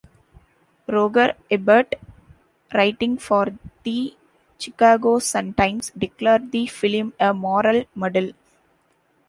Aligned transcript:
Roger 0.87 1.35
Ebert, 1.51 1.93
writing 2.73 3.19
for 3.19 3.49
the 3.83 4.15
"Chicago 4.57 5.19
Sun-Times", 5.19 5.91
declared 5.95 6.51
the 6.51 6.65
film 6.65 7.13
a 7.19 7.35
"moral 7.35 7.83
muddle". 7.93 8.31